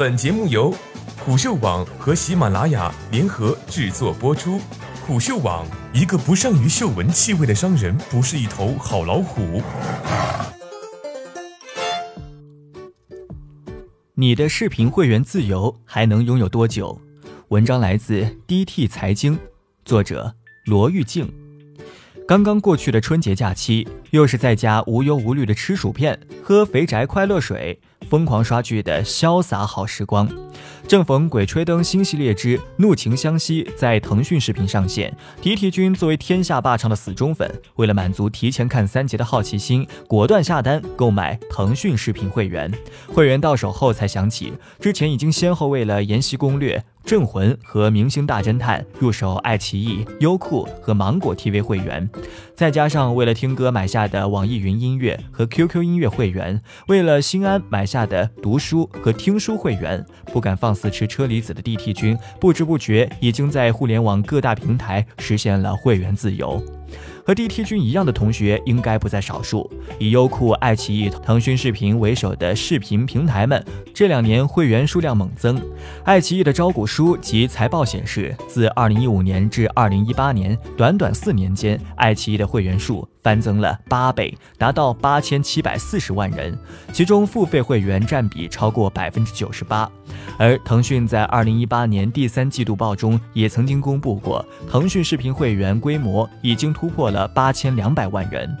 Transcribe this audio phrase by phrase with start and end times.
[0.00, 0.74] 本节目由
[1.18, 4.58] 虎嗅网和喜马拉雅联合制作播出。
[5.06, 9.60] 虎嗅网：一个不善于嗅闻气味的商人，不是一头好老虎。
[14.14, 16.98] 你的视频会员自由还能拥有多久？
[17.48, 19.38] 文章来自 DT 财经，
[19.84, 21.30] 作者罗玉静。
[22.26, 27.78] 刚刚过去的春节假期，又是在家无忧无虑的吃薯片、喝肥宅快乐水、
[28.10, 30.28] 疯狂刷剧的潇洒好时光。
[30.88, 42.68] 正逢《鬼吹灯》新系列之《怒情湘西》在腾讯视频上线提提君作为天下霸唱的死忠粉，为了满足提前看三集的好奇心，果断下单购买腾讯视频会员。
[43.06, 46.78] 会员到手后才想起，之前已经先后为了《延禧攻略》。
[47.04, 52.08] 《镇魂》和《明星大侦探》入手爱奇艺、优酷和芒果 TV 会员，
[52.54, 66.62] 再加上为了听歌买下的网易云音乐和 QQ 音乐会员，为了心安买下的读书和听书会员，不敢放肆吃车厘子的 DT 君，不知不觉已经在互联网各大平台实现了会员自由。
[67.30, 69.70] 和 DT 君一样的同学应该不在少数。
[70.00, 73.64] 以优酷、爱奇艺、腾讯视频为首的视频平台们，
[73.94, 75.62] 这两年会员数量猛增。
[76.04, 83.08] 爱奇艺的招股书及财报显示，自2015年至2018年，短短四年间，爱奇艺的会员数。
[83.22, 86.58] 翻增了八倍，达到八千七百四十万人，
[86.90, 89.86] 其中付费会员占比超过百分之九十八。
[90.38, 98.56] 而腾讯在二零一八年第三季度报中也曾经公布过，腾讯视频会员规模已经突破了八千两百万人。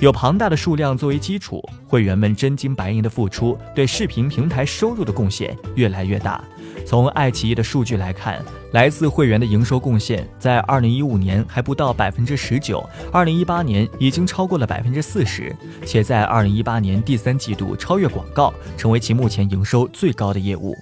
[0.00, 6.42] 有庞大的数量作为基础，会员们真金白银的付出，对视频平台收入的贡献越来越大。
[6.84, 15.54] 从爱奇艺的数据来看，来自会员的营收贡献在二零一五年还不到百分之十九，二零一八年已经超过了百分之四十，
[15.86, 20.76] 且在二零一八年第三季度超越广告，成为其目前营收最高的业务。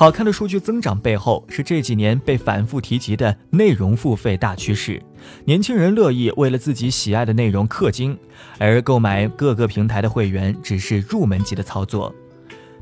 [0.00, 4.98] 好看的数据增长背后，是这几年被反复提及的内容付费大趋势。
[5.44, 8.16] 年轻人乐意为了自己喜爱的内容氪金，
[8.58, 12.14] 而购买各个平台的会员只是入门级的操作。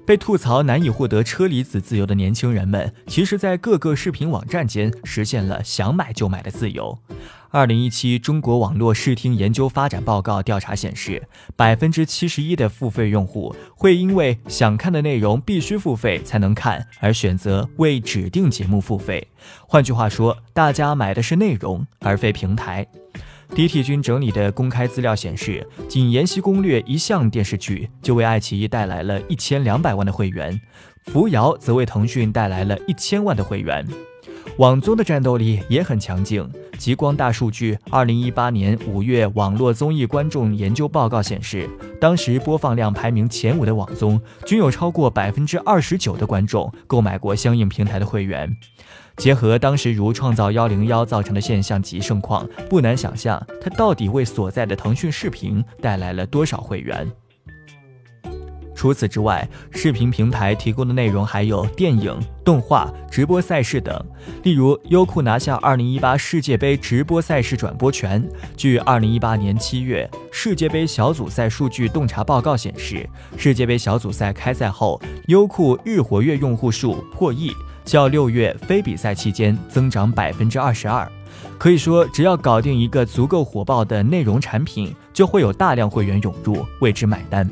[0.08, 6.98] 被吐槽难以获得车厘子自由的年轻人们，其实，在各个视频网站间实现了想买就买的自由。
[7.50, 19.28] 二零一七中国网络视听研究发展报告调查显示，百分之七十一的付费用户会因为想看的内容必须付费才能看，而选择为指定节目付费。
[19.66, 22.86] 换句话说，大家买的是内容，而非平台。
[23.54, 30.52] DT 君整理的公开资料显示，仅《延禧攻略》一项电视剧就为爱奇艺带来了一千两百万的会员，
[31.10, 33.84] 《扶摇》则为腾讯带来了一千万的会员。
[34.58, 36.44] 网综的战斗力也很强劲。
[36.76, 41.70] 极光大数据二零一八年五月网络综艺观众研究报告显示，
[42.00, 48.56] 当时播放量排名前五的网综，均有超过百分之二十九的观众购买过相应平台的会员。
[49.16, 57.08] 结合当时如创造幺零幺造成的现象级盛况，不难想象它到底为所在的腾讯视频带来了多少会员。
[58.78, 64.00] 除此之外，视频平台提供的内容还有电影、动画、直播赛事等。
[64.44, 68.24] 例如，优酷拿下2018世界杯直播赛事转播权。
[68.56, 73.04] 据2018年7月世界杯小组赛数据洞察报告显示，
[73.36, 77.50] 世界杯小组赛开赛后，优酷日活跃用户数破亿，
[77.84, 81.10] 较六月非比赛期间增长百分之二十二。
[81.58, 87.50] 可以说，只要搞定一个足够火爆的内容产品，就会有大量会员涌入为之买单。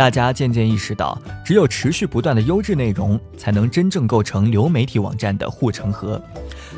[0.00, 6.18] 大家渐渐意识到，只有持续不断的优质内容，才能真正构成流媒体网站的护城河。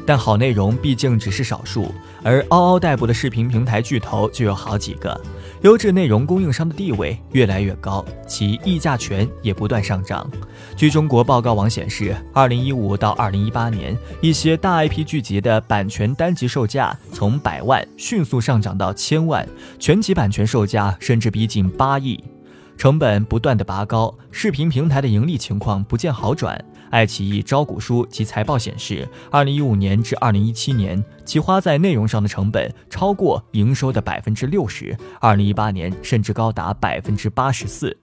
[0.04, 1.94] 但好内容毕竟只是少数，
[2.24, 5.20] 而嗷嗷待哺的视频平台巨头就有好几个。
[5.60, 10.28] 优质内容供应商的地位越来越高，其议价权也不断上涨。
[10.76, 22.18] 据中国报告网显示，二零一五到二零一八年，一些大 IP 剧集的版权单集售价从百万迅速上涨到千万，全集版权售价甚至逼近八亿。
[22.82, 26.61] 成本不断的拔高，视频平台的盈利情况不见好转。
[26.90, 37.96] 爱奇艺招股书及财报显示，二零一五年至二零一七年，其花在内容上的成本超过营收的百分之六十，二零一八年甚至高达百分之八十四。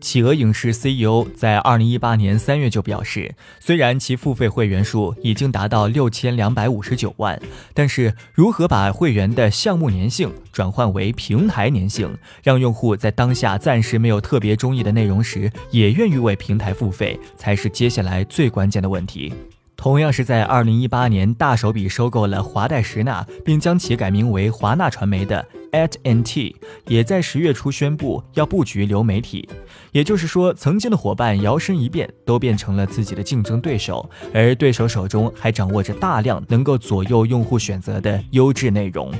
[0.00, 7.40] 企鹅影视 CEO 在二零一八年三月就表示，虽然其付费会员数已经达到六千两百五十九万，
[7.74, 19.32] 但是如何把会员的项目粘性转换为平台粘性，让用户在当下暂时没有特别中意的内容时，也愿意为平台付费，才是接下来最关键的问题。
[19.76, 26.56] 同样是在二零一八年大手笔收购了华代石纳，并将其改名为华纳传媒的 AT n T
[26.86, 29.48] 也在十月初宣布要布局流媒体，
[29.92, 39.12] 也就是说，曾经的伙伴摇身一变，都变成了自己的竞争对手，而对手手中还掌握着大量能够左右用户选择的优质内容。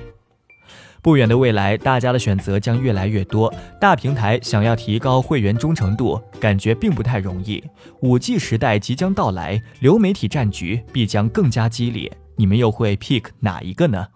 [1.01, 7.63] 不远的未来，大家的选择将越来越多，大平台想要提高会员忠诚度，感觉并不太容易。
[8.01, 14.07] 五 G 时代即将到来，流媒体战局必将更加激烈，你们又会 pick 哪一个呢？